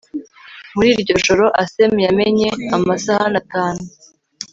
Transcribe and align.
Muri 0.75 0.89
iryo 0.99 1.15
joro 1.25 1.45
Asem 1.63 1.93
yamennye 2.07 2.49
amasahani 2.75 3.35
atanu 3.41 3.83